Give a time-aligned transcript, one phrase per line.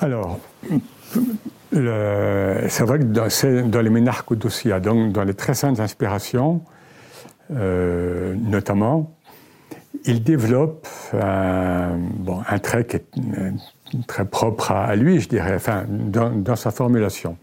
[0.00, 0.38] Alors,
[1.72, 6.62] c'est vrai que dans, les Ménarques donc dans les très saintes inspirations,
[7.52, 9.12] euh, notamment,
[10.06, 13.50] il développe un trait qui est euh,
[14.06, 17.36] très propre à, lui, je dirais, enfin, dans, sa formulation.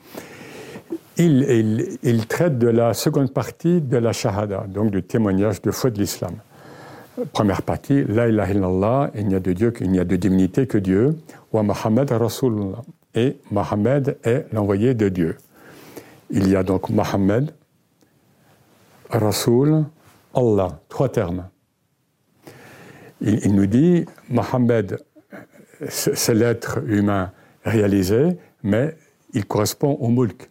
[1.17, 5.89] Il, il, traite de la seconde partie de la Shahada, donc du témoignage de foi
[5.89, 6.33] de l'islam.
[7.33, 10.77] Première partie, La ilaha illallah, il n'y a de Dieu, n'y a de divinité que
[10.77, 11.17] Dieu,
[11.51, 12.81] wa Muhammad Rasulullah.
[13.15, 15.37] Et Mohammed est l'envoyé de Dieu.
[16.29, 17.53] Il y a donc Mohammed,
[19.09, 19.85] Rasul,
[20.35, 21.49] Allah, trois termes.
[23.21, 24.99] Il, nous dit, Mohammed,
[25.87, 27.31] c'est l'être humain
[27.63, 28.95] réalisé, mais
[29.33, 30.47] il correspond au mulk.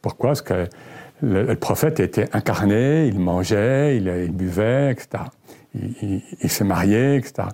[0.00, 0.30] pourquoi?
[0.30, 0.66] Parce que
[1.20, 5.24] le, prophète était incarné, il mangeait, il, buvait, etc.
[5.74, 7.48] Il, s'est marié, etc.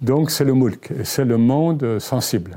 [0.00, 2.56] Donc c'est le mulk, c'est le monde sensible.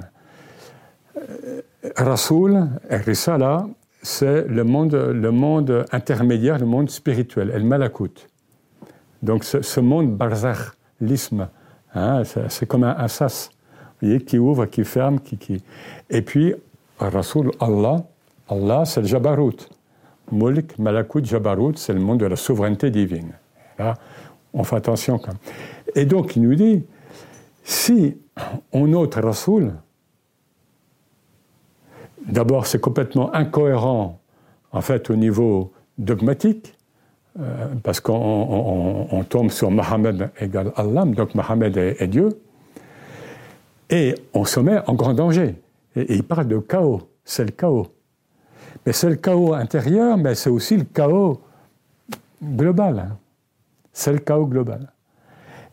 [1.96, 3.68] Rasoul, Risala,
[4.02, 8.28] c'est le monde, le monde intermédiaire, le monde spirituel, El Malakut.
[9.22, 10.58] Donc ce, monde barzakh,
[11.00, 11.48] l'isme,
[11.96, 13.50] hein, c'est comme un, sas,
[14.02, 15.64] vous voyez, qui ouvre, qui ferme, qui, qui...
[16.10, 16.54] Et puis,
[17.00, 18.04] Rasoul, Allah,
[18.50, 19.70] Allah, c'est le Jabarut.
[20.32, 23.32] Mulk, Malakut, Jabarut, c'est le monde de la souveraineté divine.
[24.54, 25.38] On fait attention quand même.
[25.96, 26.84] Et donc, il nous dit,
[27.64, 28.18] si
[28.72, 29.74] on note Rasoul,
[32.28, 34.20] D'abord, c'est complètement incohérent,
[34.72, 36.74] en fait, au niveau dogmatique,
[37.40, 42.30] euh, parce qu'on tombe sur Mohammed égale Allah, donc Mohammed est, Dieu,
[43.90, 45.56] et on se met en grand danger.
[45.96, 47.88] Et, il parle de chaos, c'est le chaos.
[48.86, 51.42] Mais c'est le chaos intérieur, mais c'est aussi le chaos
[52.42, 53.16] global.
[53.94, 54.92] C'est le chaos global.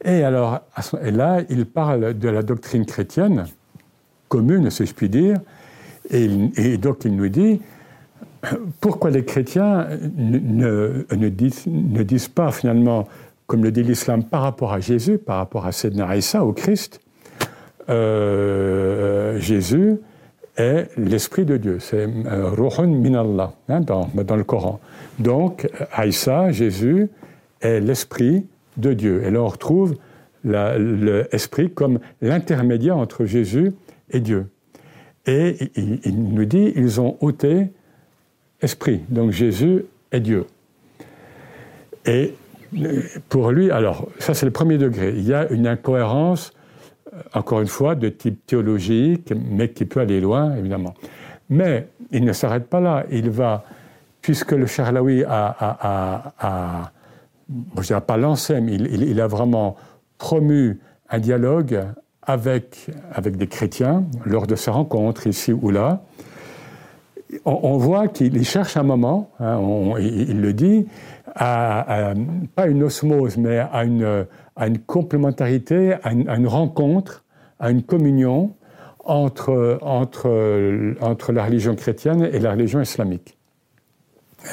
[0.04, 0.60] Et alors,
[1.02, 3.46] et là, il parle de la doctrine chrétienne,
[4.28, 5.38] commune, si je puis dire,
[6.10, 7.60] et, donc il nous dit,
[8.80, 13.06] pourquoi les chrétiens ne, ne, disent, ne, disent, pas finalement,
[13.46, 17.00] comme le dit l'islam par rapport à Jésus, par rapport à Sedna Issa, au Christ,
[17.90, 19.98] euh, Jésus
[20.56, 24.80] est l'Esprit de Dieu, c'est euh, Ruhun Minallah hein, dans, dans, le Coran.
[25.18, 27.08] Donc, Aïssa, Jésus,
[27.60, 29.22] est l'Esprit de Dieu.
[29.24, 29.96] Et là, on retrouve
[30.44, 33.72] l'Esprit comme l'intermédiaire entre Jésus
[34.10, 34.46] et Dieu.
[35.26, 37.70] Et il, nous dit, ils ont ôté
[38.60, 39.00] esprit.
[39.08, 40.46] Donc Jésus est Dieu.
[42.06, 42.34] Et
[43.28, 45.12] pour lui, alors, ça c'est le premier degré.
[45.16, 46.52] Il y a une incohérence,
[47.12, 50.94] euh, encore une fois, de type théologique, mais qui peut aller loin, évidemment.
[51.50, 53.04] Mais il ne s'arrête pas là.
[53.10, 53.64] Il va,
[54.22, 56.92] puisque le Charlaoui a, a, a,
[57.76, 59.76] je dirais pas lancé, mais il, a vraiment
[60.18, 61.84] promu un dialogue
[62.22, 66.02] avec, avec des chrétiens lors de ces rencontres ici ou là,
[67.44, 69.60] on, voit qu'il cherche un moment, hein,
[69.98, 70.86] il, le dit,
[71.34, 72.12] à,
[72.54, 77.24] pas une osmose, mais à une, à une complémentarité, à une, rencontre,
[77.58, 78.54] à une communion
[79.04, 83.38] entre, entre, entre la religion chrétienne et la religion islamique.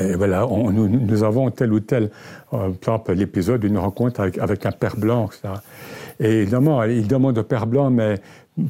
[0.01, 2.09] Et voilà, nous, avons tel ou tel,
[2.53, 5.53] euh, par exemple l'épisode d'une rencontre avec, un père blanc, etc.
[6.19, 8.15] Et évidemment, il demande au Père Blanc, mais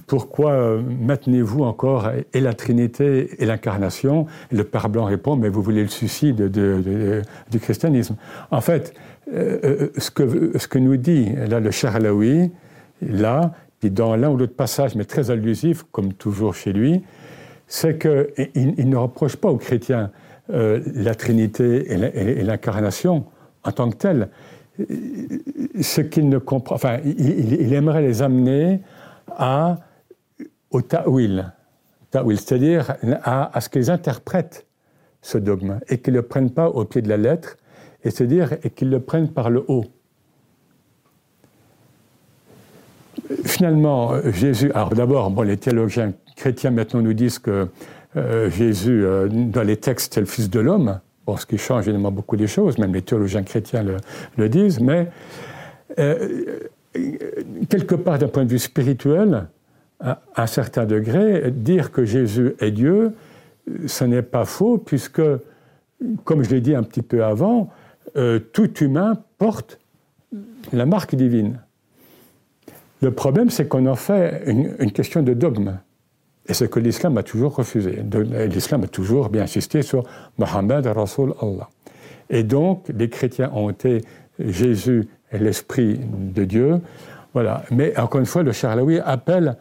[0.06, 4.26] pourquoi euh, maintenez-vous encore et la Trinité et l'incarnation?
[4.52, 8.16] Le Père Blanc répond, mais vous voulez le suicide du christianisme.
[8.52, 8.94] En fait,
[9.34, 12.52] euh, euh, ce, que, nous dit là le Charlaoui,
[13.02, 17.04] là, puis dans l'un ou l'autre passage, mais très allusif, comme toujours chez lui,
[17.68, 20.12] c'est qu'il il ne reproche pas aux chrétiens
[20.50, 23.26] la Trinité et l'incarnation
[23.64, 24.30] en tant que telle
[25.82, 28.82] ce qu'il ne comprend, enfin, il, aimerait les amener
[29.30, 29.78] à,
[30.72, 31.52] au ta'wil,
[32.12, 34.66] c'est-à-dire à, ce qu'ils interprètent
[35.22, 37.58] ce dogme et qu'ils ne le prennent pas au pied de la lettre,
[38.04, 39.86] et c'est-à-dire et qu'ils le prennent par le haut.
[43.44, 47.68] Finalement, Jésus, alors d'abord, bon, les théologiens chrétiens maintenant nous disent que
[48.18, 51.90] euh, Jésus, euh, dans les textes, c'est le Fils de l'homme, Bon, ce qui change
[51.90, 53.84] évidemment beaucoup des choses, même les théologiens chrétiens
[54.38, 55.10] le, disent, mais
[56.00, 56.60] euh,
[57.68, 59.48] quelque part d'un point de vue spirituel,
[60.00, 63.12] à un certain degré, dire que Jésus est Dieu,
[63.88, 65.22] ce n'est pas faux, puisque,
[66.24, 67.72] comme je l'ai dit un petit peu avant,
[68.54, 69.80] tout humain porte
[70.72, 71.60] la marque divine.
[73.02, 75.78] Le problème, c'est qu'on en fait une question de dogme.
[76.48, 78.04] Et ce que l'islam a toujours refusé.
[78.50, 80.04] L'islam a toujours bien insisté sur
[80.38, 81.70] Mohammed Rasul Allah.
[82.30, 84.02] Et donc, les chrétiens ont été
[84.40, 86.80] Jésus et l'Esprit de Dieu.
[87.34, 87.64] Voilà.
[87.72, 89.58] Mais encore une fois, le Charlaoui appelle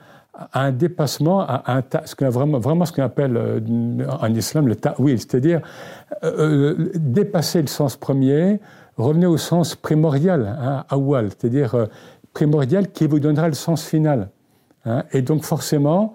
[0.52, 3.60] à un dépassement, à un ce qu'on vraiment, vraiment ce qu'on appelle euh,
[4.20, 5.62] en islam le ta'wil, c'est-à-dire
[6.24, 8.60] euh, dépasser le sens premier,
[8.98, 11.88] revenir au sens primordial, hein, awal, c'est-à-dire
[12.34, 14.28] primordial qui vous donnera le sens final.
[14.84, 15.04] Hein.
[15.12, 16.14] Et donc forcément,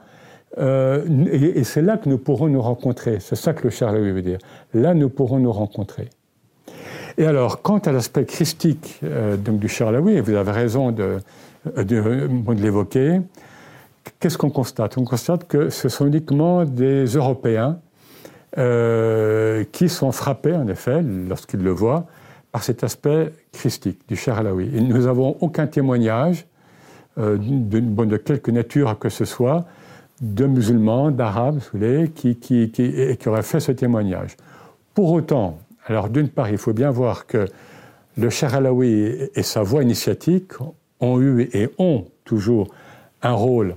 [0.57, 3.19] et, c'est là que nous pourrons nous rencontrer.
[3.19, 4.39] C'est ça que le Charles veut dire.
[4.73, 6.09] Là, nous pourrons nous rencontrer.
[7.17, 9.01] Et alors, quant à l'aspect christique
[9.43, 11.19] donc du Charlaoui, et vous avez raison de,
[11.77, 13.21] de, de l'évoquer,
[14.19, 14.97] qu'est-ce qu'on constate?
[14.97, 17.79] On constate que ce sont uniquement des Européens
[18.57, 22.05] euh, qui sont frappés, en effet, lorsqu'ils le voient,
[22.51, 24.69] par cet aspect christique du cher Alaoui.
[24.75, 26.45] Et nous n'avons aucun témoignage
[27.17, 29.65] euh, de, quelque nature que ce soit
[30.21, 31.59] de musulmans, d'arabes,
[32.15, 34.37] qui, qui, qui, qui auraient fait ce témoignage.
[34.93, 35.57] Pour autant,
[35.87, 37.47] alors d'une part, il faut bien voir que
[38.17, 40.53] le cher Alaoui et sa voix initiatique
[40.99, 42.67] ont eu et ont toujours
[43.21, 43.75] un rôle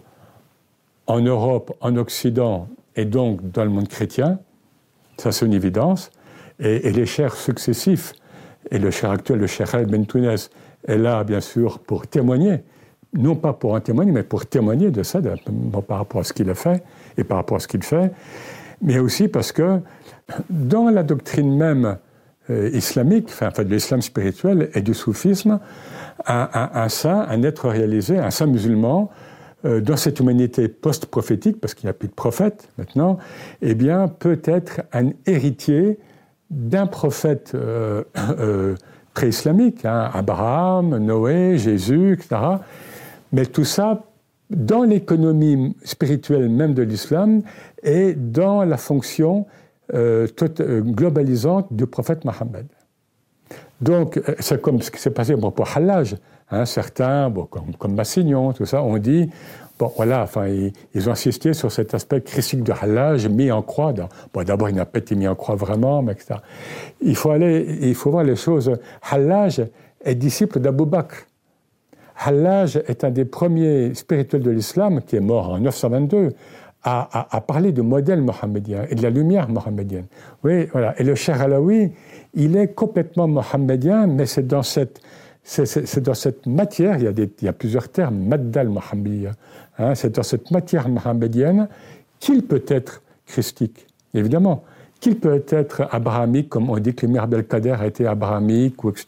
[1.07, 4.39] en Europe, en Occident et donc dans le monde chrétien,
[5.19, 6.11] ça c'est une évidence,
[6.61, 8.13] et, les chers successifs,
[8.71, 10.37] et le cher actuel, le cher El Bentounes,
[10.87, 12.61] est là bien sûr pour témoigner,
[13.15, 15.21] non pas pour en témoigner, mais pour témoigner de ça,
[15.87, 16.83] par rapport à ce qu'il a fait
[17.17, 18.13] et par rapport à ce qu'il fait,
[18.83, 19.81] mais aussi parce que
[20.51, 21.97] dans la doctrine même
[22.51, 25.61] euh, islamique, enfin, de l'islam spirituel et du soufisme,
[26.27, 29.11] un, saint, un être réalisé, un saint musulman,
[29.65, 33.19] euh, dans cette humanité post-prophétique, parce qu'il n'y a plus de prophète maintenant,
[33.63, 35.99] eh bien, peut être un héritier
[36.51, 38.05] d'un prophète euh,
[39.15, 42.37] pré-islamique, hein, Abraham, Noé, Jésus, etc.
[43.35, 44.05] Mais tout ça
[44.49, 47.43] dans l'économie spirituelle même de l'islam
[47.83, 49.47] et dans la fonction
[49.93, 52.67] globalisante du prophète Mohammed.
[53.81, 56.17] Donc, c'est comme ce qui s'est passé pour Hallaj.
[56.51, 59.29] Hein, certains, bon, comme, Massignon, tout ça, ont dit,
[59.79, 63.93] bon, voilà, enfin, ils, ont insisté sur cet aspect christique de Hallaj mis en croix.
[64.33, 66.37] bon, d'abord, il n'a pas été mis en croix vraiment, mais etc.
[67.03, 68.73] Il faut aller, il faut voir les choses.
[69.11, 69.61] Hallaj
[70.05, 71.27] est disciple d'Abou Bakr.
[72.17, 76.31] Hallaj est un des premiers spirituels de l'islam qui est mort en 922
[76.87, 80.05] à, parler de modèle mohammedien et de la lumière mohammedienne.
[80.43, 80.95] Oui, voilà.
[81.01, 81.93] Et le Cher Alaoui,
[82.35, 85.01] il est complètement mohammedien, mais c'est dans cette
[85.47, 89.33] c'est dans cette matière, il y a, des, il y a plusieurs termes, maddal mohammedia,
[89.79, 91.69] hein, c'est dans cette matière mohammedienne
[92.19, 94.65] qu'il peut être christique, évidemment,
[95.01, 99.05] qu'il peut être abrahamique, comme on dit que l'émir Belkader a été abrahamique, ou etc.,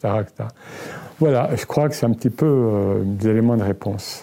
[1.19, 4.15] Voilà, je crois que c'est un petit peu euh, des éléments de réponse.